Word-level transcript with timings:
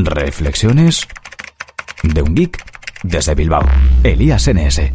Reflexiones 0.00 1.08
de 2.04 2.22
un 2.22 2.36
geek 2.36 2.56
desde 3.02 3.34
Bilbao. 3.34 3.62
Elías 4.04 4.48
NS. 4.48 4.92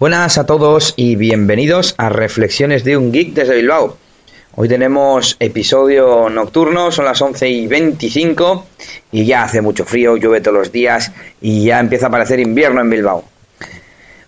Buenas 0.00 0.36
a 0.36 0.46
todos 0.46 0.94
y 0.96 1.14
bienvenidos 1.14 1.94
a 1.96 2.08
Reflexiones 2.08 2.82
de 2.82 2.96
un 2.96 3.12
geek 3.12 3.34
desde 3.34 3.54
Bilbao. 3.54 3.96
Hoy 4.56 4.66
tenemos 4.66 5.36
episodio 5.38 6.28
nocturno, 6.28 6.90
son 6.90 7.04
las 7.04 7.22
11 7.22 7.48
y 7.48 7.66
25 7.68 8.66
y 9.12 9.26
ya 9.26 9.44
hace 9.44 9.60
mucho 9.60 9.84
frío, 9.84 10.16
llueve 10.16 10.40
todos 10.40 10.58
los 10.58 10.72
días 10.72 11.12
y 11.40 11.66
ya 11.66 11.78
empieza 11.78 12.06
a 12.06 12.08
aparecer 12.08 12.40
invierno 12.40 12.80
en 12.80 12.90
Bilbao. 12.90 13.24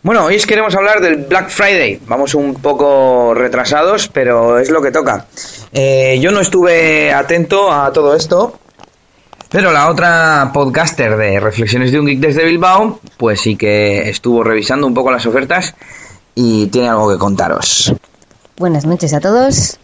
Bueno, 0.05 0.25
hoy 0.25 0.37
queremos 0.41 0.75
hablar 0.75 1.01
del 1.01 1.15
Black 1.15 1.49
Friday. 1.49 2.01
Vamos 2.09 2.35
un 2.35 2.55
poco 2.55 3.35
retrasados, 3.35 4.09
pero 4.09 4.59
es 4.59 4.69
lo 4.69 4.83
que 4.83 4.91
toca. 4.91 5.27
Eh, 5.73 6.19
yo 6.21 6.33
no 6.33 6.41
estuve 6.41 7.13
atento 7.13 7.71
a 7.71 7.93
todo 7.93 8.17
esto, 8.17 8.59
pero 9.49 9.71
la 9.71 9.89
otra 9.89 10.51
podcaster 10.53 11.17
de 11.17 11.39
Reflexiones 11.39 11.93
de 11.93 12.01
un 12.01 12.07
Geek 12.07 12.19
desde 12.19 12.45
Bilbao, 12.45 12.99
pues 13.17 13.43
sí 13.43 13.55
que 13.55 14.09
estuvo 14.09 14.43
revisando 14.43 14.89
un 14.89 14.95
poco 14.95 15.13
las 15.13 15.25
ofertas 15.25 15.77
y 16.35 16.67
tiene 16.67 16.89
algo 16.89 17.09
que 17.09 17.19
contaros. 17.19 17.95
Buenas 18.57 18.85
noches 18.85 19.15
a 19.15 19.21
todos. 19.21 19.79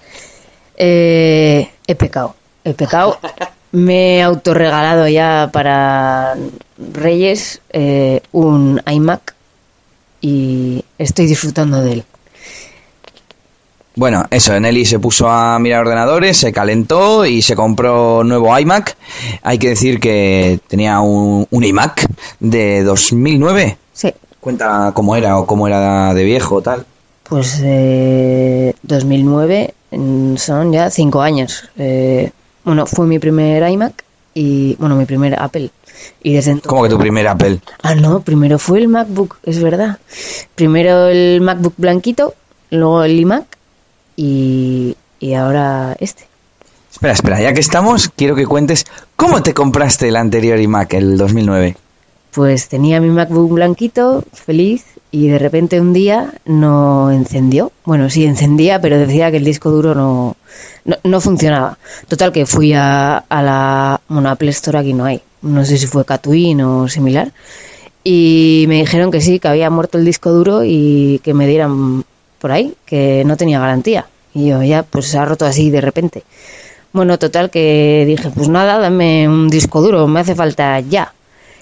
Eh, 0.77 1.71
he 1.87 1.95
pecado, 1.95 2.35
he 2.65 2.75
pecado. 2.75 3.21
Me 3.71 4.17
he 4.17 4.23
autorregalado 4.23 5.07
ya 5.07 5.51
para 5.53 6.35
Reyes 6.77 7.61
eh, 7.71 8.21
un 8.33 8.83
iMac 8.85 9.38
y 10.21 10.85
estoy 10.99 11.27
disfrutando 11.27 11.83
de 11.83 11.93
él. 11.93 12.05
Bueno, 13.99 14.25
eso, 14.31 14.59
Nelly 14.61 14.85
se 14.85 15.01
puso 15.01 15.29
a 15.29 15.59
mirar 15.59 15.81
ordenadores, 15.81 16.37
se 16.37 16.53
calentó 16.53 17.27
y 17.27 17.43
se 17.43 17.57
compró 17.57 18.23
nuevo 18.23 18.57
iMac. 18.57 18.97
Hay 19.43 19.59
que 19.59 19.71
decir 19.71 19.99
que 19.99 20.61
tenía 20.69 21.01
un, 21.01 21.49
un 21.51 21.65
iMac 21.65 22.07
de 22.39 22.85
2009. 22.85 23.77
Sí. 23.93 24.15
Cuenta 24.39 24.93
cómo 24.95 25.17
era 25.17 25.37
o 25.39 25.47
cómo 25.47 25.67
era 25.67 26.15
de 26.15 26.23
viejo 26.23 26.63
tal. 26.63 26.87
Pues 27.25 27.61
eh, 27.63 28.73
2009 28.83 29.75
mm, 29.91 30.37
son 30.37 30.73
ya 30.73 30.91
cinco 30.91 31.21
años. 31.21 31.69
Eh, 31.77 32.31
bueno, 32.63 32.87
fue 32.87 33.05
mi 33.07 33.19
primer 33.19 33.69
iMac 33.69 34.05
y, 34.33 34.77
bueno, 34.77 34.95
mi 34.95 35.07
primer 35.07 35.35
Apple. 35.43 35.71
Y 36.23 36.35
desde 36.35 36.53
entonces... 36.53 36.69
¿Cómo 36.69 36.83
que 36.83 36.89
tu 36.89 36.99
primer 36.99 37.29
Apple? 37.29 37.61
Ah, 37.83 37.95
no, 37.95 38.21
primero 38.21 38.59
fue 38.59 38.79
el 38.79 38.89
MacBook, 38.89 39.39
es 39.45 39.63
verdad. 39.63 39.99
Primero 40.55 41.09
el 41.09 41.41
MacBook 41.41 41.75
blanquito, 41.77 42.35
luego 42.71 43.03
el 43.05 43.21
iMac 43.21 43.47
y, 44.17 44.97
y 45.21 45.35
ahora 45.35 45.97
este. 46.01 46.27
Espera, 46.93 47.13
espera, 47.13 47.41
ya 47.41 47.53
que 47.53 47.61
estamos, 47.61 48.11
quiero 48.17 48.35
que 48.35 48.47
cuentes 48.47 48.87
cómo 49.17 49.43
te 49.43 49.55
compraste 49.55 50.09
el 50.09 50.17
anterior 50.17 50.59
iMac, 50.59 50.95
el 50.95 51.17
2009. 51.17 51.77
Pues 52.33 52.69
tenía 52.69 53.01
mi 53.01 53.09
MacBook 53.09 53.53
blanquito, 53.53 54.25
feliz, 54.33 54.85
y 55.11 55.29
de 55.29 55.39
repente 55.39 55.81
un 55.81 55.93
día 55.93 56.35
no 56.45 57.11
encendió. 57.11 57.73
Bueno, 57.85 58.11
sí 58.11 58.25
encendía, 58.25 58.81
pero 58.81 58.99
decía 58.99 59.31
que 59.31 59.39
el 59.39 59.45
disco 59.45 59.71
duro 59.71 59.95
no, 59.95 60.37
no, 60.85 60.97
no 61.03 61.21
funcionaba. 61.21 61.79
Total, 62.09 62.33
que 62.33 62.47
fui 62.47 62.73
a, 62.75 63.19
a 63.19 63.43
la 63.43 64.01
bueno, 64.09 64.29
Apple 64.31 64.51
Store, 64.51 64.79
aquí 64.79 64.93
no 64.93 65.05
hay. 65.05 65.23
No 65.43 65.65
sé 65.65 65.79
si 65.79 65.87
fue 65.87 66.05
Catwin 66.05 66.61
o 66.63 66.89
similar. 66.89 67.33
Y 68.05 68.65
me 68.69 68.77
dijeron 68.77 69.11
que 69.11 69.21
sí, 69.21 69.39
que 69.39 69.49
había 69.49 69.71
muerto 69.71 69.99
el 69.99 70.05
disco 70.05 70.31
duro 70.31 70.63
y 70.65 71.21
que 71.23 71.35
me 71.35 71.47
dieran 71.47 72.05
por 72.39 72.53
ahí, 72.53 72.75
que 72.87 73.23
no 73.27 73.37
tenía 73.37 73.61
garantía. 73.61 74.07
Y 74.35 74.49
yo 74.49 74.63
ya, 74.63 74.83
pues 74.83 75.07
se 75.07 75.19
ha 75.19 75.25
roto 75.25 75.45
así 75.45 75.71
de 75.71 75.81
repente. 75.81 76.23
Bueno, 76.93 77.19
total 77.19 77.51
que 77.51 78.05
dije, 78.07 78.31
pues 78.35 78.49
nada, 78.49 78.79
dame 78.79 79.29
un 79.29 79.49
disco 79.49 79.83
duro, 79.83 80.07
me 80.07 80.21
hace 80.21 80.35
falta 80.35 80.81
ya. 80.81 81.13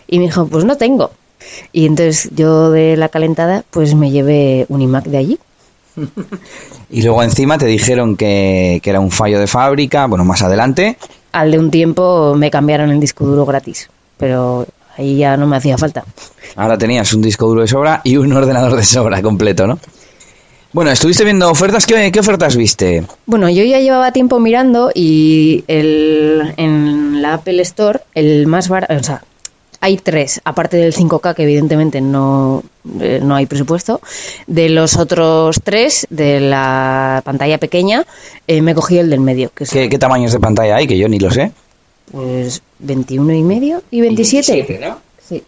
Y 0.06 0.18
me 0.18 0.26
dijo, 0.26 0.46
pues 0.46 0.64
no 0.64 0.76
tengo. 0.76 1.10
Y 1.72 1.86
entonces 1.86 2.30
yo 2.34 2.70
de 2.70 2.96
la 2.96 3.08
calentada, 3.08 3.64
pues 3.70 3.94
me 3.94 4.10
llevé 4.10 4.66
un 4.68 4.82
iMac 4.82 5.06
de 5.06 5.18
allí. 5.18 5.38
Y 6.88 7.02
luego 7.02 7.20
encima 7.24 7.58
te 7.58 7.66
dijeron 7.66 8.16
que, 8.16 8.78
que 8.80 8.90
era 8.90 9.00
un 9.00 9.10
fallo 9.10 9.40
de 9.40 9.48
fábrica, 9.48 10.06
bueno, 10.06 10.24
más 10.24 10.42
adelante. 10.42 10.96
Al 11.36 11.50
de 11.50 11.58
un 11.58 11.70
tiempo 11.70 12.34
me 12.34 12.50
cambiaron 12.50 12.90
el 12.90 12.98
disco 12.98 13.26
duro 13.26 13.44
gratis, 13.44 13.90
pero 14.16 14.66
ahí 14.96 15.18
ya 15.18 15.36
no 15.36 15.46
me 15.46 15.58
hacía 15.58 15.76
falta. 15.76 16.02
Ahora 16.56 16.78
tenías 16.78 17.12
un 17.12 17.20
disco 17.20 17.46
duro 17.46 17.60
de 17.60 17.68
sobra 17.68 18.00
y 18.04 18.16
un 18.16 18.32
ordenador 18.32 18.74
de 18.74 18.82
sobra 18.82 19.20
completo, 19.20 19.66
¿no? 19.66 19.78
Bueno, 20.72 20.90
estuviste 20.90 21.24
viendo 21.24 21.50
ofertas. 21.50 21.84
¿Qué, 21.84 22.10
qué 22.10 22.20
ofertas 22.20 22.56
viste? 22.56 23.04
Bueno, 23.26 23.50
yo 23.50 23.64
ya 23.64 23.80
llevaba 23.80 24.12
tiempo 24.12 24.40
mirando 24.40 24.90
y 24.94 25.62
el, 25.68 26.54
en 26.56 27.20
la 27.20 27.34
Apple 27.34 27.60
Store, 27.60 28.00
el 28.14 28.46
más 28.46 28.70
barato, 28.70 28.94
o 28.94 29.02
sea, 29.02 29.22
hay 29.86 29.98
tres, 29.98 30.40
aparte 30.42 30.76
del 30.78 30.92
5K, 30.92 31.34
que 31.36 31.44
evidentemente 31.44 32.00
no, 32.00 32.64
eh, 33.00 33.20
no 33.22 33.36
hay 33.36 33.46
presupuesto. 33.46 34.00
De 34.48 34.68
los 34.68 34.96
otros 34.96 35.60
tres, 35.62 36.08
de 36.10 36.40
la 36.40 37.22
pantalla 37.24 37.58
pequeña, 37.58 38.04
eh, 38.48 38.62
me 38.62 38.74
cogí 38.74 38.98
el 38.98 39.10
del 39.10 39.20
medio, 39.20 39.50
que 39.54 39.62
es 39.62 39.70
¿Qué, 39.70 39.88
qué 39.88 39.98
tamaños 39.98 40.32
de 40.32 40.40
pantalla 40.40 40.74
hay? 40.74 40.88
Que 40.88 40.98
yo 40.98 41.08
ni 41.08 41.20
lo 41.20 41.30
sé. 41.30 41.52
pues 42.10 42.62
21 42.80 43.32
y 43.32 43.42
medio 43.44 43.82
y 43.92 44.00
27. 44.00 44.94
Sí. 45.28 45.42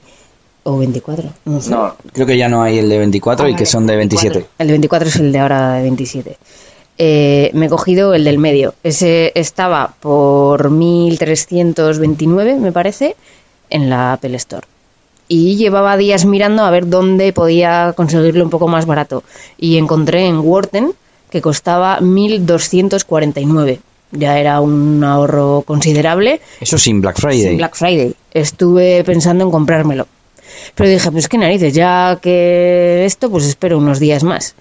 O 0.62 0.78
24, 0.78 1.30
no 1.46 1.60
sé. 1.60 1.70
No, 1.70 1.96
creo 2.12 2.26
que 2.26 2.36
ya 2.38 2.48
no 2.48 2.62
hay 2.62 2.78
el 2.78 2.88
de 2.88 2.98
24 2.98 3.48
y 3.48 3.56
que 3.56 3.66
son 3.66 3.86
de 3.88 3.96
27. 3.96 4.46
El 4.58 4.66
de 4.68 4.72
24 4.72 5.08
es 5.08 5.16
el 5.16 5.32
de 5.32 5.38
ahora 5.40 5.72
de 5.74 5.82
27. 5.82 6.38
Eh, 7.00 7.50
me 7.54 7.66
he 7.66 7.68
cogido 7.68 8.14
el 8.14 8.22
del 8.24 8.38
medio. 8.38 8.74
Ese 8.84 9.32
estaba 9.34 9.94
por 10.00 10.70
1329, 10.70 12.56
me 12.56 12.72
parece, 12.72 13.14
en 13.70 13.90
la 13.90 14.12
Apple 14.14 14.36
Store. 14.36 14.66
Y 15.28 15.56
llevaba 15.56 15.96
días 15.96 16.24
mirando 16.24 16.64
a 16.64 16.70
ver 16.70 16.88
dónde 16.88 17.32
podía 17.32 17.92
conseguirlo 17.94 18.44
un 18.44 18.50
poco 18.50 18.66
más 18.68 18.86
barato. 18.86 19.22
Y 19.58 19.76
encontré 19.76 20.26
en 20.26 20.38
Worten 20.38 20.92
que 21.30 21.42
costaba 21.42 22.00
1249. 22.00 23.80
Ya 24.12 24.38
era 24.38 24.60
un 24.60 25.04
ahorro 25.04 25.62
considerable. 25.66 26.40
Eso 26.60 26.78
sin 26.78 27.02
Black 27.02 27.20
Friday. 27.20 27.42
Sin 27.42 27.56
Black 27.58 27.74
Friday. 27.74 28.14
Estuve 28.32 29.04
pensando 29.04 29.44
en 29.44 29.50
comprármelo. 29.50 30.06
Pero 30.74 30.88
dije, 30.88 31.10
pues 31.10 31.28
qué 31.28 31.38
narices, 31.38 31.74
ya 31.74 32.18
que 32.20 33.04
esto, 33.04 33.30
pues 33.30 33.44
espero 33.44 33.78
unos 33.78 34.00
días 34.00 34.24
más. 34.24 34.54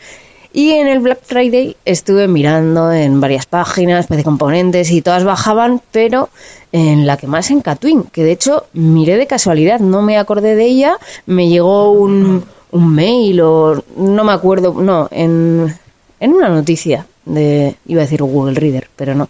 Y 0.58 0.72
en 0.72 0.88
el 0.88 0.98
Black 1.02 1.20
Friday 1.22 1.78
estuve 1.86 2.28
mirando 2.28 2.92
en 2.92 3.22
varias 3.22 3.46
páginas, 3.46 4.08
de 4.08 4.24
componentes 4.24 4.90
y 4.90 5.04
todas 5.04 5.24
bajaban, 5.24 5.84
pero 5.92 6.30
en 6.72 7.06
la 7.06 7.16
que 7.16 7.28
más 7.28 7.52
en 7.52 7.62
Catwin, 7.62 8.06
que 8.06 8.24
de 8.24 8.32
hecho 8.32 8.66
miré 8.74 9.18
de 9.18 9.28
casualidad, 9.28 9.80
no 9.80 10.02
me 10.02 10.18
acordé 10.18 10.56
de 10.56 10.66
ella, 10.66 10.98
me 11.28 11.48
llegó 11.48 11.92
un, 11.92 12.44
un 12.72 12.96
mail 12.96 13.40
o 13.42 13.84
no 13.98 14.24
me 14.24 14.32
acuerdo, 14.32 14.74
no, 14.74 15.08
en, 15.12 15.72
en 16.20 16.34
una 16.34 16.50
noticia 16.50 17.06
de, 17.26 17.76
iba 17.86 18.02
a 18.02 18.06
decir 18.06 18.24
Google 18.24 18.60
Reader, 18.60 18.90
pero 18.96 19.14
no. 19.14 19.30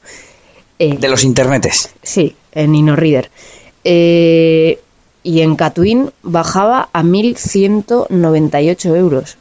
Eh, 0.79 0.95
De 0.97 1.09
los 1.09 1.25
internetes. 1.25 1.93
Sí, 2.03 2.37
en 2.53 2.73
InnoReader. 2.73 3.29
Eh, 3.83 4.79
y 5.23 5.41
en 5.41 5.57
Catwin 5.57 6.09
bajaba 6.23 6.87
a 6.93 7.03
1.198 7.03 8.95
euros. 8.95 9.37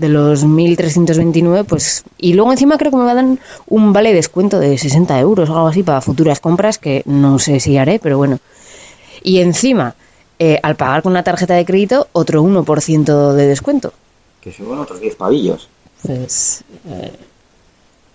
De 0.00 0.08
los 0.08 0.46
1.329, 0.46 1.64
pues... 1.66 2.04
Y 2.16 2.32
luego 2.32 2.52
encima 2.52 2.78
creo 2.78 2.90
que 2.90 2.96
me 2.96 3.04
dan 3.04 3.38
un 3.66 3.92
vale 3.92 4.10
de 4.10 4.16
descuento 4.16 4.58
de 4.58 4.78
60 4.78 5.20
euros 5.20 5.50
o 5.50 5.54
algo 5.54 5.68
así 5.68 5.82
para 5.82 6.00
futuras 6.00 6.40
compras, 6.40 6.78
que 6.78 7.02
no 7.04 7.38
sé 7.38 7.60
si 7.60 7.76
haré, 7.76 7.98
pero 7.98 8.16
bueno. 8.16 8.38
Y 9.22 9.40
encima, 9.40 9.94
eh, 10.38 10.58
al 10.62 10.76
pagar 10.76 11.02
con 11.02 11.12
una 11.12 11.22
tarjeta 11.22 11.54
de 11.54 11.66
crédito, 11.66 12.08
otro 12.12 12.42
1% 12.42 13.32
de 13.34 13.46
descuento. 13.46 13.92
Que 14.40 14.52
son 14.52 14.78
otros 14.78 15.00
10 15.00 15.16
pavillos. 15.16 15.68
Pues... 16.02 16.64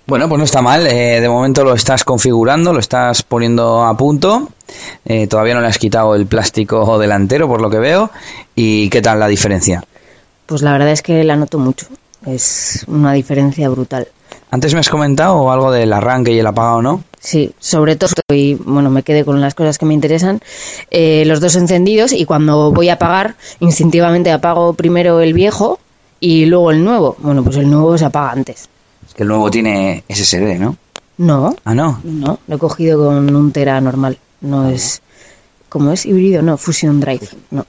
Bueno, 0.07 0.29
pues 0.29 0.37
no 0.37 0.45
está 0.45 0.61
mal. 0.61 0.85
eh, 0.85 1.19
de 1.19 1.29
momento 1.29 1.63
lo 1.63 1.73
estás 1.73 2.03
configurando, 2.03 2.73
lo 2.73 2.79
estás 2.79 3.23
poniendo 3.23 3.83
a 3.83 3.97
punto. 3.97 4.49
Eh, 5.03 5.27
todavía 5.27 5.55
no 5.55 5.61
le 5.61 5.67
has 5.67 5.79
quitado 5.79 6.13
el 6.15 6.27
plástico 6.27 6.99
delantero, 6.99 7.47
por 7.47 7.59
lo 7.61 7.69
que 7.69 7.79
veo. 7.79 8.11
¿Y 8.55 8.89
qué 8.89 9.01
tal 9.01 9.19
la 9.19 9.27
diferencia? 9.27 9.83
Pues 10.45 10.61
la 10.61 10.71
verdad 10.73 10.91
es 10.91 11.01
que 11.01 11.23
la 11.23 11.35
noto 11.35 11.57
mucho. 11.59 11.87
Es 12.25 12.85
una 12.87 13.13
diferencia 13.13 13.69
brutal. 13.69 14.07
Antes 14.51 14.73
me 14.73 14.79
has 14.79 14.89
comentado 14.89 15.51
algo 15.51 15.71
del 15.71 15.91
arranque 15.93 16.31
y 16.33 16.39
el 16.39 16.47
apagado, 16.47 16.81
¿no? 16.81 17.03
Sí, 17.19 17.51
sobre 17.59 17.95
todo, 17.95 18.11
y 18.31 18.55
bueno, 18.55 18.89
me 18.89 19.03
quedé 19.03 19.25
con 19.25 19.41
las 19.41 19.55
cosas 19.55 19.77
que 19.77 19.85
me 19.85 19.93
interesan, 19.93 20.39
eh, 20.91 21.23
los 21.25 21.39
dos 21.39 21.55
encendidos 21.55 22.13
y 22.13 22.25
cuando 22.25 22.71
voy 22.71 22.89
a 22.89 22.93
apagar, 22.93 23.35
instintivamente 23.59 24.31
apago 24.31 24.73
primero 24.73 25.19
el 25.21 25.33
viejo 25.33 25.79
y 26.19 26.45
luego 26.45 26.71
el 26.71 26.83
nuevo. 26.83 27.15
Bueno, 27.19 27.43
pues 27.43 27.57
el 27.57 27.69
nuevo 27.69 27.97
se 27.97 28.05
apaga 28.05 28.31
antes. 28.31 28.69
Es 29.07 29.13
que 29.13 29.23
el 29.23 29.29
nuevo 29.29 29.49
tiene 29.51 30.03
SSD, 30.07 30.59
¿no? 30.59 30.77
No, 31.17 31.55
Ah, 31.63 31.73
no. 31.73 31.99
no, 32.03 32.39
lo 32.47 32.55
he 32.55 32.59
cogido 32.59 33.05
con 33.05 33.35
un 33.35 33.51
tera 33.51 33.79
normal. 33.81 34.17
No 34.41 34.69
es, 34.69 35.01
¿cómo 35.69 35.91
es? 35.91 36.05
Híbrido, 36.05 36.41
no, 36.41 36.57
Fusion 36.57 36.99
Drive, 36.99 37.29
no. 37.51 37.65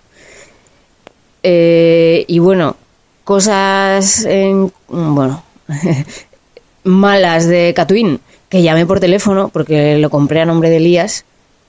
Eh, 1.49 2.25
y 2.27 2.41
bueno, 2.41 2.75
cosas, 3.23 4.25
en, 4.25 4.73
bueno, 4.89 5.45
malas 6.85 7.47
de 7.47 7.73
Catwin, 7.73 8.19
que 8.49 8.63
llamé 8.63 8.85
por 8.85 8.99
teléfono 8.99 9.49
porque 9.51 9.97
lo 9.99 10.11
compré 10.11 10.41
a 10.41 10.45
nombre 10.45 10.71
de 10.71 10.79
Elías 10.79 11.25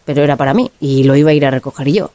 pero 0.08 0.24
era 0.24 0.38
para 0.38 0.54
mí 0.54 0.72
y 0.80 1.04
lo 1.04 1.18
iba 1.18 1.32
a 1.32 1.34
ir 1.34 1.46
a 1.46 1.52
recoger 1.52 1.90
yo. 1.92 2.12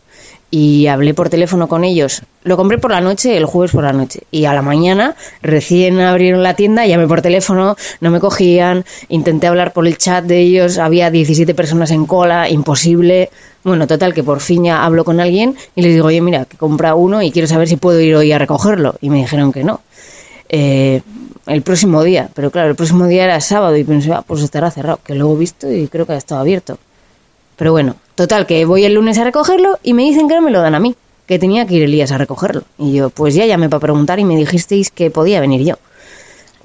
Y 0.54 0.86
hablé 0.86 1.14
por 1.14 1.30
teléfono 1.30 1.66
con 1.66 1.82
ellos. 1.82 2.22
Lo 2.44 2.58
compré 2.58 2.76
por 2.76 2.90
la 2.90 3.00
noche, 3.00 3.38
el 3.38 3.46
jueves 3.46 3.72
por 3.72 3.84
la 3.84 3.94
noche. 3.94 4.20
Y 4.30 4.44
a 4.44 4.52
la 4.52 4.60
mañana, 4.60 5.16
recién 5.40 5.98
abrieron 5.98 6.42
la 6.42 6.54
tienda, 6.54 6.86
llamé 6.86 7.08
por 7.08 7.22
teléfono, 7.22 7.74
no 8.02 8.10
me 8.10 8.20
cogían, 8.20 8.84
intenté 9.08 9.46
hablar 9.46 9.72
por 9.72 9.86
el 9.86 9.96
chat 9.96 10.24
de 10.26 10.40
ellos, 10.40 10.76
había 10.76 11.10
17 11.10 11.54
personas 11.54 11.90
en 11.90 12.04
cola, 12.04 12.50
imposible. 12.50 13.30
Bueno, 13.64 13.86
total, 13.86 14.12
que 14.12 14.22
por 14.22 14.40
fin 14.40 14.64
ya 14.64 14.84
hablo 14.84 15.06
con 15.06 15.20
alguien 15.20 15.56
y 15.74 15.80
les 15.80 15.94
digo, 15.94 16.08
oye, 16.08 16.20
mira, 16.20 16.44
que 16.44 16.58
compra 16.58 16.94
uno 16.94 17.22
y 17.22 17.32
quiero 17.32 17.48
saber 17.48 17.66
si 17.66 17.76
puedo 17.76 17.98
ir 17.98 18.14
hoy 18.14 18.30
a 18.30 18.38
recogerlo. 18.38 18.96
Y 19.00 19.08
me 19.08 19.16
dijeron 19.20 19.52
que 19.52 19.64
no. 19.64 19.80
Eh, 20.50 21.00
el 21.46 21.62
próximo 21.62 22.02
día, 22.02 22.28
pero 22.34 22.50
claro, 22.50 22.68
el 22.68 22.76
próximo 22.76 23.06
día 23.06 23.24
era 23.24 23.40
sábado 23.40 23.74
y 23.76 23.84
pensé, 23.84 24.12
ah, 24.12 24.22
pues 24.26 24.42
estará 24.42 24.70
cerrado, 24.70 25.00
que 25.02 25.14
luego 25.14 25.34
he 25.34 25.38
visto 25.38 25.72
y 25.72 25.88
creo 25.88 26.06
que 26.06 26.12
ha 26.12 26.16
estado 26.16 26.42
abierto. 26.42 26.78
Pero 27.62 27.70
bueno, 27.70 27.94
total, 28.16 28.44
que 28.44 28.64
voy 28.64 28.84
el 28.84 28.94
lunes 28.94 29.18
a 29.18 29.22
recogerlo 29.22 29.78
y 29.84 29.94
me 29.94 30.02
dicen 30.02 30.26
que 30.26 30.34
no 30.34 30.40
me 30.40 30.50
lo 30.50 30.60
dan 30.60 30.74
a 30.74 30.80
mí, 30.80 30.96
que 31.28 31.38
tenía 31.38 31.64
que 31.64 31.74
ir 31.74 31.84
Elías 31.84 32.10
a 32.10 32.18
recogerlo. 32.18 32.64
Y 32.76 32.92
yo, 32.92 33.10
pues 33.10 33.36
ya 33.36 33.46
llamé 33.46 33.68
para 33.68 33.78
preguntar 33.78 34.18
y 34.18 34.24
me 34.24 34.34
dijisteis 34.34 34.90
que 34.90 35.12
podía 35.12 35.40
venir 35.40 35.64
yo. 35.64 35.76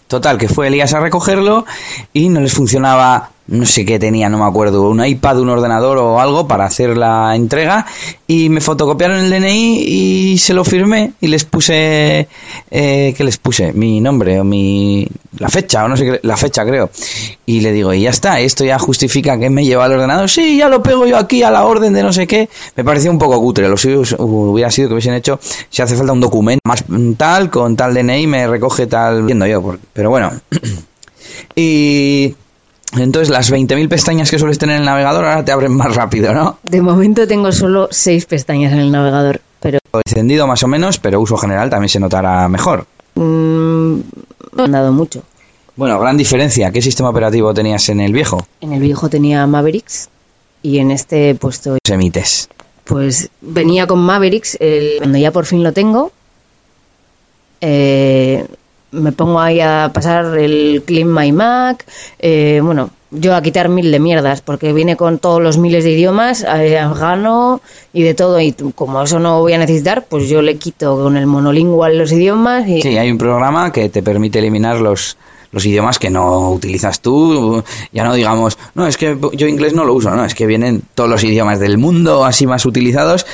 Total, 0.08 0.40
que 0.40 0.50
fue 0.50 0.70
Elías 0.70 0.96
a 0.96 1.00
recogerlo 1.00 1.68
y 2.14 2.30
no 2.30 2.40
les 2.40 2.52
funcionaba 2.52 3.30
no 3.48 3.66
sé 3.66 3.86
qué 3.86 3.98
tenía, 4.00 4.30
no 4.30 4.38
me 4.38 4.46
acuerdo, 4.46 4.90
un 4.90 5.04
iPad, 5.04 5.40
un 5.40 5.50
ordenador 5.50 5.98
o 5.98 6.20
algo 6.20 6.48
para 6.48 6.66
hacer 6.66 6.98
la 6.98 7.36
entrega 7.36 7.86
y 8.28 8.50
me 8.50 8.62
fotocopiaron 8.62 9.20
el 9.20 9.30
DNI 9.30 9.84
y 9.88 10.38
se 10.38 10.54
lo 10.54 10.64
firmé 10.64 11.14
y 11.22 11.28
les 11.28 11.46
puse, 11.46 12.28
eh, 12.72 13.14
¿qué 13.16 13.24
les 13.24 13.38
puse? 13.38 13.72
Mi 13.74 14.02
nombre 14.02 14.40
o 14.40 14.44
mi, 14.44 15.08
la 15.40 15.50
fecha 15.50 15.86
o 15.86 15.88
no 15.88 15.96
sé 15.96 16.06
qué, 16.06 16.20
la 16.24 16.36
fecha 16.36 16.66
creo. 16.66 16.90
Y 17.46 17.62
le 17.62 17.72
digo, 17.72 17.94
y 17.94 18.02
ya 18.02 18.10
está, 18.10 18.40
esto 18.42 18.66
ya 18.66 18.78
justifica 18.80 19.40
que 19.40 19.50
me 19.50 19.64
lleva 19.64 19.86
el 19.86 19.94
ordenador. 19.94 20.30
Sí, 20.30 20.58
ya 20.58 20.68
lo 20.68 20.84
pego 20.84 21.06
yo 21.06 21.18
aquí 21.18 21.44
a 21.44 21.52
la 21.52 21.66
orden 21.66 21.94
de 21.94 22.04
no 22.04 22.12
sé 22.12 22.28
qué. 22.28 22.50
Me 22.76 22.84
pareció 22.84 23.12
un 23.12 23.20
poco 23.20 23.40
cutre, 23.40 23.70
lo 23.70 23.76
hubiera 24.20 24.70
sido 24.72 24.90
que 24.90 24.96
hubiesen 24.96 25.14
hecho, 25.14 25.40
si 25.70 25.82
hace 25.82 25.96
falta 25.96 26.12
un 26.12 26.20
documento 26.20 26.62
más 26.66 26.84
tal, 27.18 27.50
con 27.50 27.76
tal 27.78 27.94
DNI 27.94 28.28
me 28.28 28.48
recoge 28.48 28.88
tal, 28.88 29.24
viendo 29.24 29.48
yo, 29.48 29.78
pero 29.94 30.10
bueno. 30.10 30.32
y 31.56 32.36
entonces 32.94 33.30
las 33.30 33.52
20.000 33.52 33.90
pestañas 33.90 34.32
que 34.32 34.40
sueles 34.40 34.58
tener 34.58 34.76
en 34.76 34.82
el 34.82 34.86
navegador 34.86 35.26
ahora 35.26 35.46
te 35.46 35.52
abren 35.52 35.74
más 35.74 35.96
rápido, 35.96 36.34
¿no? 36.34 36.58
De 36.64 36.82
momento 36.82 37.28
tengo 37.28 37.52
solo 37.52 37.90
6 37.92 38.26
pestañas 38.26 38.74
en 38.74 38.80
el 38.80 38.92
navegador, 38.92 39.42
pero... 39.60 39.80
Encendido 40.06 40.48
más 40.48 40.64
o 40.64 40.68
menos, 40.68 40.98
pero 40.98 41.20
uso 41.20 41.38
general 41.38 41.70
también 41.70 41.90
se 41.90 42.00
notará 42.00 42.48
mejor. 42.48 42.86
Mm, 43.16 44.00
no 44.56 44.64
han 44.64 44.72
dado 44.72 44.92
mucho. 44.92 45.24
Bueno, 45.76 46.00
gran 46.00 46.18
diferencia. 46.18 46.72
¿Qué 46.72 46.82
sistema 46.82 47.10
operativo 47.10 47.54
tenías 47.54 47.90
en 47.90 48.00
el 48.00 48.14
viejo? 48.14 48.46
En 48.62 48.74
el 48.74 48.82
viejo 48.82 49.10
tenía 49.10 49.46
Mavericks 49.46 50.10
y 50.64 50.80
en 50.80 50.92
este 50.92 51.32
he 51.32 51.36
puesto... 51.36 51.78
Semites. 51.86 52.50
Pues 52.84 53.30
venía 53.42 53.86
con 53.86 54.00
Mavericks, 54.00 54.58
el... 54.60 54.94
cuando 54.98 55.18
ya 55.18 55.32
por 55.32 55.46
fin 55.46 55.62
lo 55.62 55.74
tengo, 55.74 56.12
eh, 57.62 58.46
me 58.92 59.12
pongo 59.12 59.40
ahí 59.40 59.60
a 59.60 59.92
pasar 59.94 60.38
el 60.38 60.84
Clean 60.86 61.12
My 61.12 61.32
Mac, 61.32 61.86
eh, 62.20 62.60
bueno, 62.64 62.90
yo 63.12 63.36
a 63.36 63.42
quitar 63.42 63.70
mil 63.70 63.92
de 63.92 64.00
mierdas, 64.00 64.42
porque 64.42 64.74
viene 64.74 64.98
con 64.98 65.20
todos 65.20 65.42
los 65.42 65.58
miles 65.58 65.84
de 65.84 65.92
idiomas, 65.92 66.44
eh, 66.44 66.78
afgano 66.78 67.62
y 67.94 68.04
de 68.04 68.14
todo, 68.14 68.40
y 68.40 68.54
como 68.76 69.02
eso 69.02 69.20
no 69.20 69.40
voy 69.40 69.54
a 69.54 69.58
necesitar, 69.58 70.06
pues 70.06 70.28
yo 70.28 70.42
le 70.42 70.58
quito 70.58 70.96
con 71.02 71.18
el 71.18 71.26
monolingual 71.26 71.98
los 71.98 72.12
idiomas. 72.12 72.68
Y... 72.68 72.82
Sí, 72.82 72.98
hay 72.98 73.10
un 73.10 73.18
programa 73.18 73.72
que 73.72 73.90
te 73.90 74.04
permite 74.04 74.40
eliminar 74.40 74.80
los, 74.80 75.18
los 75.52 75.66
idiomas 75.66 76.00
que 76.00 76.10
no 76.10 76.52
utilizas 76.52 77.00
tú, 77.00 77.64
ya 77.92 78.04
no 78.04 78.14
digamos, 78.14 78.58
no, 78.76 78.88
es 78.88 78.98
que 78.98 79.18
yo 79.34 79.48
inglés 79.48 79.74
no 79.74 79.86
lo 79.86 79.94
uso, 79.94 80.10
no, 80.12 80.26
es 80.26 80.36
que 80.36 80.46
vienen 80.46 80.82
todos 80.94 81.10
los 81.10 81.24
idiomas 81.24 81.60
del 81.60 81.78
mundo 81.78 82.26
así 82.26 82.46
más 82.46 82.66
utilizados, 82.66 83.26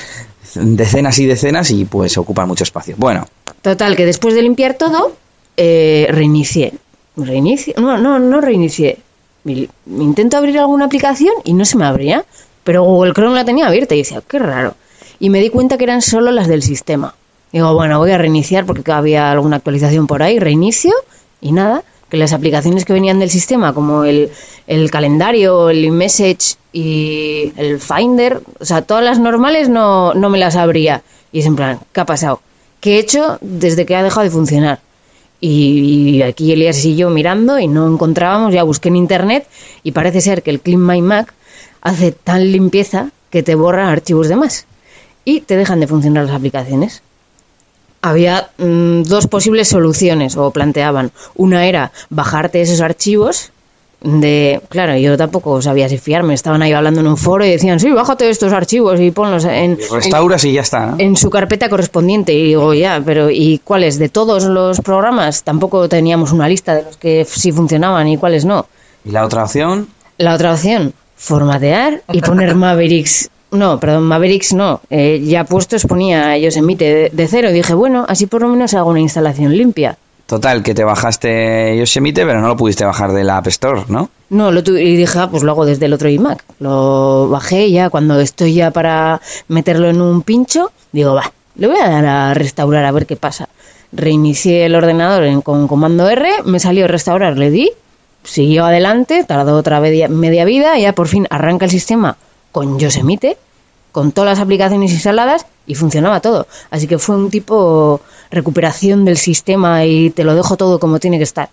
decenas 0.55 1.17
y 1.17 1.25
decenas 1.25 1.71
y 1.71 1.85
pues 1.85 2.17
ocupan 2.17 2.47
mucho 2.47 2.63
espacio. 2.63 2.95
Bueno. 2.97 3.27
Total, 3.63 3.95
que 3.95 4.05
después 4.05 4.35
de 4.35 4.41
limpiar 4.41 4.75
todo, 4.75 5.13
eh, 5.57 6.07
reinicié. 6.09 6.73
Reinicio, 7.15 7.75
no, 7.77 7.97
no, 7.97 8.19
no 8.19 8.41
reinicié. 8.41 8.97
Intento 9.45 10.37
abrir 10.37 10.57
alguna 10.57 10.85
aplicación 10.85 11.33
y 11.43 11.53
no 11.53 11.65
se 11.65 11.77
me 11.77 11.85
abría. 11.85 12.25
Pero 12.63 12.83
Google 12.83 13.13
Chrome 13.13 13.35
la 13.35 13.45
tenía 13.45 13.67
abierta 13.67 13.93
y 13.93 13.99
decía, 13.99 14.21
qué 14.27 14.39
raro. 14.39 14.75
Y 15.19 15.29
me 15.29 15.39
di 15.39 15.49
cuenta 15.49 15.77
que 15.77 15.83
eran 15.83 16.01
solo 16.01 16.31
las 16.31 16.47
del 16.47 16.63
sistema. 16.63 17.13
Digo, 17.51 17.73
bueno, 17.73 17.99
voy 17.99 18.11
a 18.11 18.17
reiniciar 18.17 18.65
porque 18.65 18.91
había 18.91 19.31
alguna 19.31 19.57
actualización 19.57 20.07
por 20.07 20.23
ahí. 20.23 20.39
Reinicio 20.39 20.93
y 21.41 21.51
nada, 21.51 21.83
que 22.09 22.17
las 22.17 22.33
aplicaciones 22.33 22.85
que 22.85 22.93
venían 22.93 23.19
del 23.19 23.29
sistema, 23.29 23.73
como 23.73 24.05
el, 24.05 24.31
el 24.65 24.89
calendario, 24.89 25.69
el 25.69 25.91
message 25.91 26.55
y 26.71 27.51
el 27.57 27.79
Finder, 27.79 28.41
o 28.59 28.65
sea, 28.65 28.81
todas 28.81 29.03
las 29.03 29.19
normales 29.19 29.69
no, 29.69 30.13
no 30.13 30.29
me 30.29 30.39
las 30.39 30.55
abría. 30.55 31.03
Y 31.31 31.39
es 31.39 31.45
en 31.45 31.55
plan, 31.55 31.79
¿qué 31.91 32.01
ha 32.01 32.05
pasado? 32.05 32.41
¿Qué 32.79 32.95
he 32.95 32.99
hecho 32.99 33.37
desde 33.41 33.85
que 33.85 33.95
ha 33.95 34.03
dejado 34.03 34.23
de 34.23 34.31
funcionar? 34.31 34.79
Y, 35.45 36.21
aquí 36.21 36.53
Elías 36.53 36.85
y 36.85 36.95
yo 36.95 37.09
mirando 37.09 37.59
y 37.59 37.67
no 37.67 37.85
encontrábamos, 37.85 38.53
ya 38.53 38.63
busqué 38.63 38.87
en 38.87 38.95
internet 38.95 39.45
y 39.83 39.91
parece 39.91 40.21
ser 40.21 40.41
que 40.41 40.51
el 40.51 40.61
Clean 40.61 40.81
My 40.81 41.01
Mac 41.01 41.33
hace 41.81 42.13
tal 42.13 42.53
limpieza 42.53 43.09
que 43.29 43.43
te 43.43 43.55
borra 43.55 43.91
archivos 43.91 44.29
de 44.29 44.37
más 44.37 44.65
y 45.25 45.41
te 45.41 45.57
dejan 45.57 45.81
de 45.81 45.87
funcionar 45.87 46.27
las 46.27 46.35
aplicaciones. 46.35 47.01
Había 48.01 48.51
mm, 48.57 49.03
dos 49.03 49.27
posibles 49.27 49.67
soluciones 49.67 50.37
o 50.37 50.49
planteaban. 50.51 51.11
Una 51.35 51.67
era 51.67 51.91
bajarte 52.09 52.61
esos 52.61 52.79
archivos 52.79 53.51
de, 54.03 54.61
claro, 54.67 54.97
yo 54.97 55.17
tampoco 55.17 55.61
sabía 55.61 55.87
si 55.87 55.97
fiarme, 55.97 56.33
estaban 56.33 56.61
ahí 56.61 56.73
hablando 56.73 56.99
en 56.99 57.07
un 57.07 57.17
foro 57.17 57.45
y 57.45 57.51
decían, 57.51 57.79
sí, 57.79 57.89
bájate 57.91 58.29
estos 58.29 58.51
archivos 58.51 58.99
y 58.99 59.11
ponlos 59.11 59.45
en... 59.45 59.77
restauras 59.91 60.43
y 60.43 60.53
ya 60.53 60.61
está. 60.61 60.95
En 60.97 61.15
su 61.15 61.29
carpeta 61.29 61.69
correspondiente. 61.69 62.33
Y 62.33 62.43
digo, 62.47 62.73
ya, 62.73 63.01
pero 63.03 63.29
¿y 63.29 63.61
cuáles? 63.63 63.97
De 63.97 64.09
todos 64.09 64.43
los 64.43 64.81
programas 64.81 65.43
tampoco 65.43 65.87
teníamos 65.87 66.33
una 66.33 66.49
lista 66.49 66.75
de 66.75 66.83
los 66.83 66.97
que 66.97 67.25
sí 67.25 67.53
funcionaban 67.53 68.07
y 68.09 68.17
cuáles 68.17 68.43
no. 68.43 68.67
¿Y 69.05 69.11
la 69.11 69.25
otra 69.25 69.45
opción? 69.45 69.87
La 70.17 70.35
otra 70.35 70.51
opción, 70.51 70.93
formatear 71.15 72.03
y 72.11 72.21
poner 72.21 72.55
Mavericks. 72.55 73.29
No, 73.51 73.79
perdón, 73.79 74.03
Mavericks 74.03 74.53
no. 74.53 74.81
Eh, 74.89 75.21
ya 75.23 75.45
puestos 75.45 75.85
ponía 75.85 76.37
Yosemite 76.37 76.93
de, 76.93 77.09
de 77.09 77.27
cero 77.27 77.49
y 77.51 77.53
dije, 77.53 77.73
bueno, 77.73 78.05
así 78.09 78.25
por 78.25 78.41
lo 78.41 78.49
menos 78.49 78.73
hago 78.73 78.89
una 78.89 78.99
instalación 78.99 79.55
limpia. 79.55 79.97
Total, 80.33 80.63
que 80.63 80.73
te 80.73 80.83
bajaste 80.83 81.77
Yosemite, 81.77 82.25
pero 82.25 82.41
no 82.41 82.47
lo 82.47 82.57
pudiste 82.57 82.83
bajar 82.83 83.11
de 83.13 83.23
la 83.23 83.37
App 83.37 83.45
Store, 83.49 83.83
¿no? 83.87 84.09
No, 84.31 84.51
lo 84.51 84.61
y 84.61 84.95
dije, 84.95 85.19
ah, 85.19 85.29
pues 85.29 85.43
lo 85.43 85.51
hago 85.51 85.63
desde 85.63 85.85
el 85.85 85.93
otro 85.93 86.09
iMac. 86.09 86.43
Lo 86.57 87.29
bajé 87.29 87.69
ya 87.69 87.91
cuando 87.91 88.19
estoy 88.19 88.55
ya 88.55 88.71
para 88.71 89.21
meterlo 89.47 89.91
en 89.91 90.01
un 90.01 90.23
pincho, 90.23 90.71
digo, 90.91 91.13
va, 91.13 91.31
le 91.55 91.67
voy 91.67 91.77
a 91.77 91.87
dar 91.87 92.05
a 92.07 92.33
restaurar 92.33 92.83
a 92.83 92.91
ver 92.91 93.05
qué 93.05 93.15
pasa. 93.15 93.47
Reinicié 93.91 94.65
el 94.65 94.73
ordenador 94.73 95.43
con 95.43 95.67
comando 95.67 96.09
R, 96.09 96.27
me 96.45 96.59
salió 96.59 96.87
restaurar, 96.87 97.37
le 97.37 97.51
di, 97.51 97.69
siguió 98.23 98.65
adelante, 98.65 99.25
tardó 99.25 99.55
otra 99.55 99.79
media, 99.81 100.07
media 100.07 100.45
vida, 100.45 100.79
ya 100.79 100.93
por 100.93 101.09
fin 101.09 101.27
arranca 101.29 101.65
el 101.65 101.71
sistema 101.71 102.17
con 102.51 102.79
Yosemite, 102.79 103.37
con 103.91 104.11
todas 104.11 104.31
las 104.31 104.43
aplicaciones 104.43 104.93
instaladas 104.93 105.45
y 105.65 105.75
funcionaba 105.75 106.19
todo. 106.19 106.47
Así 106.69 106.87
que 106.87 106.97
fue 106.97 107.15
un 107.15 107.29
tipo 107.29 108.01
recuperación 108.31 109.05
del 109.05 109.17
sistema 109.17 109.85
y 109.85 110.09
te 110.09 110.23
lo 110.23 110.35
dejo 110.35 110.57
todo 110.57 110.79
como 110.79 110.99
tiene 110.99 111.17
que 111.17 111.23
estar. 111.23 111.49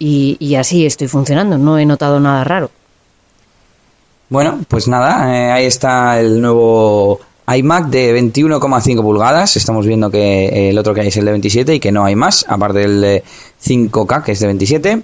Y, 0.00 0.54
así 0.54 0.86
estoy 0.86 1.08
funcionando, 1.08 1.58
no 1.58 1.76
he 1.78 1.84
notado 1.84 2.20
nada 2.20 2.44
raro. 2.44 2.70
Bueno, 4.28 4.60
pues 4.68 4.86
nada, 4.86 5.34
eh, 5.34 5.50
ahí 5.50 5.66
está 5.66 6.20
el 6.20 6.40
nuevo 6.40 7.18
iMac 7.52 7.86
de 7.86 8.14
21,5 8.20 9.02
pulgadas. 9.02 9.56
Estamos 9.56 9.86
viendo 9.86 10.10
que 10.10 10.70
el 10.70 10.78
otro 10.78 10.94
que 10.94 11.00
hay 11.00 11.08
es 11.08 11.16
el 11.16 11.24
de 11.24 11.32
27 11.32 11.74
y 11.74 11.80
que 11.80 11.90
no 11.90 12.04
hay 12.04 12.14
más, 12.14 12.44
aparte 12.48 12.80
del 12.80 13.00
de 13.00 13.24
5K 13.64 14.22
que 14.22 14.32
es 14.32 14.40
de 14.40 14.46
27. 14.46 15.02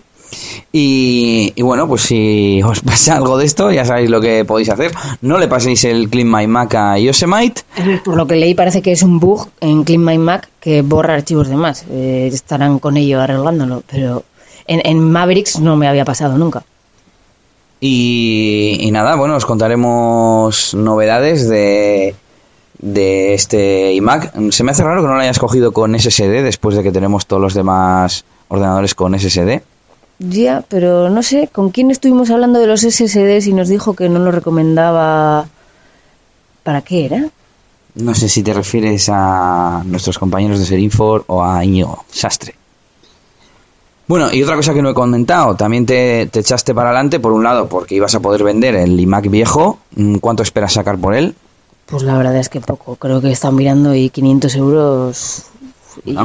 Y, 0.77 1.63
bueno, 1.63 1.87
pues 1.87 2.03
si 2.03 2.61
os 2.65 2.81
pasa 2.85 3.17
algo 3.17 3.39
de 3.39 3.45
esto, 3.45 3.71
ya 3.71 3.85
sabéis 3.85 4.11
lo 4.11 4.21
que 4.21 4.45
podéis 4.45 4.71
hacer. 4.71 4.93
No 5.21 5.39
le 5.39 5.49
paséis 5.49 5.85
el 5.85 6.09
Clean 6.09 6.31
My 6.31 6.47
Mac 6.47 6.75
a 6.75 6.99
Yosemite. 6.99 7.63
Por 8.05 8.17
lo 8.17 8.27
que 8.27 8.37
leí, 8.37 8.55
parece 8.55 8.83
que 8.83 8.93
es 8.93 9.03
un 9.03 9.21
bug 9.21 9.49
en 9.61 9.85
Clean 9.85 10.05
My 10.05 10.19
Mac 10.19 10.49
que 10.61 10.83
borra 10.83 11.15
archivos 11.15 11.49
de 11.49 11.57
más. 11.57 11.85
Eh, 11.91 12.29
estarán 12.33 12.79
con 12.79 12.97
ello 12.97 13.21
arreglándolo, 13.21 13.83
pero 13.91 14.25
en, 14.67 15.13
Mavericks 15.13 15.61
no 15.61 15.77
me 15.77 15.87
había 15.87 16.05
pasado 16.05 16.37
nunca. 16.39 16.65
Y, 17.81 18.89
nada, 18.93 19.15
bueno, 19.17 19.37
os 19.37 19.45
contaremos 19.45 20.75
novedades 20.75 21.49
de, 21.49 22.15
de 22.79 23.35
este 23.35 23.93
iMac. 23.93 24.51
Se 24.51 24.65
me 24.65 24.73
hace 24.73 24.83
raro 24.83 25.03
que 25.03 25.09
no 25.09 25.15
lo 25.15 25.21
hayas 25.21 25.39
cogido 25.39 25.73
con 25.73 25.99
SSD 25.99 26.43
después 26.43 26.77
de 26.77 26.83
que 26.83 26.93
tenemos 26.93 27.27
todos 27.27 27.43
los 27.43 27.55
demás 27.55 28.25
ordenadores 28.49 28.95
con 28.95 29.19
SSD. 29.19 29.61
Ya, 30.19 30.65
pero 30.69 31.11
no 31.11 31.23
sé, 31.23 31.49
¿con 31.53 31.71
quién 31.71 31.91
estuvimos 31.91 32.31
hablando 32.31 32.61
de 32.61 32.67
los 32.67 32.83
SSDs 32.83 33.47
y 33.47 33.53
nos 33.53 33.69
dijo 33.69 33.95
que 33.95 34.09
no 34.09 34.21
lo 34.21 34.31
recomendaba? 34.31 35.49
¿Para 36.63 36.83
qué 36.83 37.07
era? 37.07 37.29
No 37.97 38.15
sé 38.15 38.29
si 38.29 38.43
te 38.43 38.53
refieres 38.53 39.09
a 39.13 39.83
nuestros 39.85 40.19
compañeros 40.19 40.59
de 40.59 40.67
Serinfor 40.67 41.25
o 41.27 41.45
a 41.45 41.65
Íñigo 41.65 42.05
Sastre. 42.11 42.55
Bueno, 44.07 44.33
y 44.33 44.43
otra 44.43 44.57
cosa 44.57 44.75
que 44.75 44.83
no 44.83 44.91
he 44.91 44.95
comentado, 44.95 45.57
también 45.57 45.87
te, 45.87 46.27
te 46.27 46.41
echaste 46.41 46.75
para 46.75 46.91
adelante, 46.91 47.21
por 47.21 47.33
un 47.33 47.43
lado, 47.43 47.69
porque 47.69 47.95
ibas 47.95 48.15
a 48.15 48.21
poder 48.21 48.45
vender 48.45 48.75
el 48.75 48.99
iMac 49.01 49.31
viejo. 49.31 49.79
Mm, 49.97 50.17
¿Cuánto 50.17 50.43
esperas 50.43 50.75
sacar 50.75 50.99
por 50.99 51.15
él? 51.15 51.35
Pues 51.87 52.03
la 52.03 52.17
verdad 52.17 52.37
es 52.37 52.49
que 52.49 52.61
poco. 52.61 52.97
Creo 52.97 53.21
que 53.21 53.31
están 53.31 53.55
mirando 53.55 53.95
y 53.95 54.11
500 54.11 54.55
euros. 54.57 55.45
Y 56.05 56.17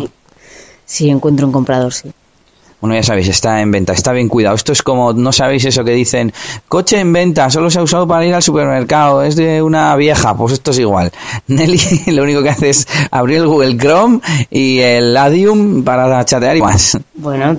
si 0.86 1.10
encuentro 1.10 1.46
un 1.46 1.54
comprador, 1.54 1.94
sí. 1.94 2.12
Bueno, 2.82 2.96
ya 2.96 3.04
sabéis, 3.04 3.28
está 3.28 3.62
en 3.62 3.72
venta, 3.72 3.92
está 3.92 4.14
bien 4.14 4.30
cuidado. 4.30 4.56
Esto 4.56 4.72
es 4.72 4.82
como, 4.82 5.12
no 5.12 5.34
sabéis 5.34 5.66
eso 5.66 5.84
que 5.84 5.92
dicen, 5.92 6.32
coche 6.70 7.00
en 7.00 7.12
venta, 7.12 7.50
solo 7.50 7.70
se 7.70 7.80
ha 7.80 7.84
usado 7.84 8.08
para 8.08 8.26
ir 8.26 8.34
al 8.34 8.42
supermercado, 8.42 9.22
es 9.24 9.36
de 9.36 9.62
una 9.62 9.94
vieja, 9.98 10.36
pues 10.36 10.54
esto 10.54 10.72
es 10.72 10.80
igual. 10.80 11.12
Nelly 11.48 11.80
lo 12.08 12.24
único 12.24 12.42
que 12.42 12.50
hace 12.50 12.70
es 12.70 12.88
abrir 13.12 13.40
el 13.40 13.48
Google 13.48 13.78
Chrome 13.78 14.22
y 14.50 14.80
el 14.80 15.16
Adium 15.18 15.84
para 15.84 16.24
chatear 16.24 16.56
y 16.56 16.62
más. 16.62 16.98
Bueno, 17.16 17.58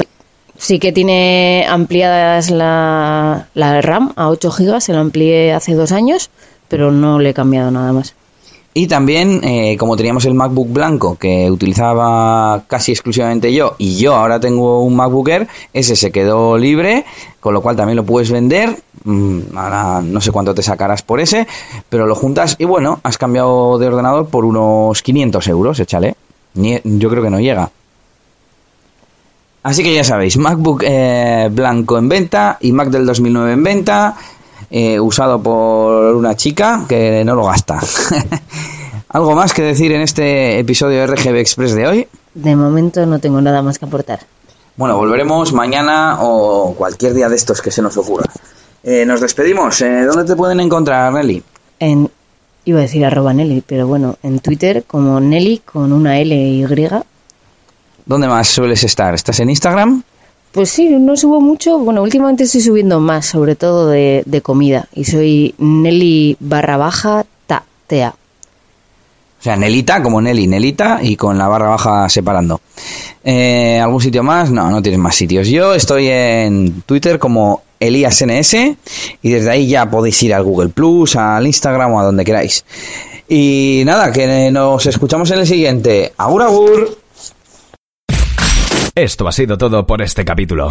sí 0.56 0.78
que 0.78 0.90
tiene 0.90 1.66
ampliadas 1.68 2.50
la, 2.50 3.48
la 3.52 3.82
RAM 3.82 4.14
a 4.16 4.28
8 4.30 4.50
GB, 4.50 4.80
se 4.80 4.94
la 4.94 5.00
amplié 5.00 5.52
hace 5.52 5.74
dos 5.74 5.92
años, 5.92 6.30
pero 6.68 6.92
no 6.92 7.18
le 7.18 7.30
he 7.30 7.34
cambiado 7.34 7.70
nada 7.70 7.92
más. 7.92 8.14
Y 8.72 8.86
también, 8.86 9.40
eh, 9.42 9.76
como 9.78 9.96
teníamos 9.96 10.24
el 10.26 10.34
MacBook 10.34 10.72
blanco 10.72 11.16
que 11.16 11.50
utilizaba 11.50 12.62
casi 12.68 12.92
exclusivamente 12.92 13.52
yo, 13.52 13.74
y 13.78 13.96
yo 13.96 14.14
ahora 14.14 14.38
tengo 14.38 14.82
un 14.84 14.94
MacBook 14.94 15.28
Air, 15.28 15.48
ese 15.72 15.96
se 15.96 16.12
quedó 16.12 16.56
libre, 16.56 17.04
con 17.40 17.52
lo 17.52 17.62
cual 17.62 17.74
también 17.74 17.96
lo 17.96 18.04
puedes 18.04 18.30
vender. 18.30 18.80
Mm, 19.02 19.56
ahora 19.56 20.02
no 20.02 20.20
sé 20.20 20.30
cuánto 20.30 20.54
te 20.54 20.62
sacarás 20.62 21.02
por 21.02 21.18
ese, 21.18 21.48
pero 21.88 22.06
lo 22.06 22.14
juntas 22.14 22.54
y 22.58 22.64
bueno, 22.64 23.00
has 23.02 23.18
cambiado 23.18 23.76
de 23.78 23.88
ordenador 23.88 24.28
por 24.28 24.44
unos 24.44 25.02
500 25.02 25.48
euros, 25.48 25.80
échale. 25.80 26.14
Yo 26.54 27.10
creo 27.10 27.22
que 27.22 27.30
no 27.30 27.40
llega. 27.40 27.70
Así 29.62 29.82
que 29.82 29.94
ya 29.94 30.04
sabéis, 30.04 30.38
MacBook 30.38 30.84
eh, 30.86 31.48
blanco 31.52 31.98
en 31.98 32.08
venta 32.08 32.56
y 32.60 32.72
Mac 32.72 32.88
del 32.88 33.04
2009 33.04 33.52
en 33.52 33.62
venta, 33.62 34.16
eh, 34.70 34.98
usado 34.98 35.42
por 35.42 36.14
una 36.14 36.34
chica 36.34 36.84
que 36.88 37.24
no 37.24 37.34
lo 37.34 37.44
gasta. 37.44 37.80
¿Algo 39.12 39.34
más 39.34 39.52
que 39.52 39.62
decir 39.62 39.90
en 39.90 40.02
este 40.02 40.60
episodio 40.60 41.00
de 41.00 41.06
RGB 41.08 41.36
Express 41.38 41.74
de 41.74 41.84
hoy? 41.84 42.08
De 42.32 42.54
momento 42.54 43.04
no 43.06 43.18
tengo 43.18 43.40
nada 43.40 43.60
más 43.60 43.76
que 43.76 43.84
aportar. 43.84 44.20
Bueno, 44.76 44.96
volveremos 44.96 45.52
mañana 45.52 46.18
o 46.20 46.76
cualquier 46.78 47.14
día 47.14 47.28
de 47.28 47.34
estos 47.34 47.60
que 47.60 47.72
se 47.72 47.82
nos 47.82 47.96
ocurra. 47.96 48.30
Eh, 48.84 49.04
nos 49.04 49.20
despedimos. 49.20 49.80
Eh, 49.80 50.04
¿Dónde 50.04 50.24
te 50.24 50.36
pueden 50.36 50.60
encontrar, 50.60 51.12
Nelly? 51.12 51.42
En, 51.80 52.08
iba 52.64 52.78
a 52.78 52.82
decir 52.82 53.04
arroba 53.04 53.32
Nelly, 53.32 53.64
pero 53.66 53.88
bueno, 53.88 54.16
en 54.22 54.38
Twitter 54.38 54.84
como 54.86 55.18
Nelly 55.18 55.58
con 55.58 55.92
una 55.92 56.20
L 56.20 56.32
y. 56.32 56.64
¿Dónde 58.06 58.28
más 58.28 58.46
sueles 58.46 58.84
estar? 58.84 59.12
¿Estás 59.12 59.40
en 59.40 59.50
Instagram? 59.50 60.04
Pues 60.52 60.70
sí, 60.70 60.88
no 60.88 61.16
subo 61.16 61.40
mucho. 61.40 61.80
Bueno, 61.80 62.04
últimamente 62.04 62.44
estoy 62.44 62.60
subiendo 62.60 63.00
más, 63.00 63.26
sobre 63.26 63.56
todo 63.56 63.88
de, 63.88 64.22
de 64.24 64.40
comida. 64.40 64.86
Y 64.94 65.04
soy 65.04 65.56
Nelly 65.58 66.36
barra 66.38 66.76
baja 66.76 67.26
ta, 67.48 67.64
tea. 67.88 68.14
O 69.40 69.42
sea, 69.42 69.56
Nelita, 69.56 70.02
como 70.02 70.20
Nelly, 70.20 70.46
Nelita, 70.46 70.98
y 71.02 71.16
con 71.16 71.38
la 71.38 71.48
barra 71.48 71.70
baja 71.70 72.08
separando. 72.10 72.60
Eh, 73.24 73.80
¿Algún 73.82 74.02
sitio 74.02 74.22
más? 74.22 74.50
No, 74.50 74.70
no 74.70 74.82
tienes 74.82 75.00
más 75.00 75.16
sitios. 75.16 75.48
Yo 75.48 75.72
estoy 75.72 76.08
en 76.08 76.82
Twitter 76.82 77.18
como 77.18 77.62
ElíasNS 77.80 78.54
y 79.22 79.30
desde 79.30 79.50
ahí 79.50 79.66
ya 79.66 79.88
podéis 79.90 80.22
ir 80.22 80.34
al 80.34 80.42
Google 80.42 80.68
Plus, 80.68 81.16
al 81.16 81.46
Instagram 81.46 81.90
o 81.92 82.00
a 82.00 82.04
donde 82.04 82.22
queráis. 82.22 82.66
Y 83.30 83.82
nada, 83.86 84.12
que 84.12 84.50
nos 84.50 84.84
escuchamos 84.84 85.30
en 85.30 85.38
el 85.38 85.46
siguiente. 85.46 86.12
¡Agur, 86.18 86.42
agur! 86.42 86.98
Esto 88.94 89.26
ha 89.26 89.32
sido 89.32 89.56
todo 89.56 89.86
por 89.86 90.02
este 90.02 90.26
capítulo. 90.26 90.68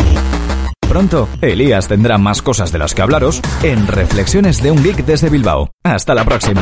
Pronto, 0.87 1.27
Elías 1.41 1.87
tendrá 1.87 2.19
más 2.19 2.43
cosas 2.43 2.71
de 2.71 2.77
las 2.77 2.93
que 2.93 3.01
hablaros 3.01 3.41
en 3.63 3.87
Reflexiones 3.87 4.61
de 4.61 4.69
un 4.69 4.83
Geek 4.83 5.05
desde 5.05 5.29
Bilbao. 5.29 5.71
Hasta 5.83 6.13
la 6.13 6.25
próxima. 6.25 6.61